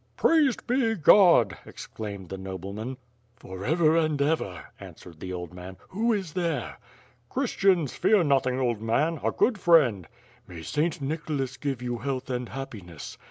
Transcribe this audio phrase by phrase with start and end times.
[0.17, 2.97] "Praised be (lod," exclaimed the nobleman.
[3.35, 5.77] "For ever and ever," answered the old man.
[5.89, 6.79] "Who is there?"
[7.29, 10.07] "Ohristians, fear nothing, old man, a good friend."
[10.47, 11.01] "May St.
[11.01, 13.19] Nicholas give you health and happiness."